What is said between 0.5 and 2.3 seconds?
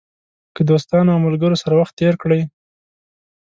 که دوستانو او ملګرو سره وخت تېر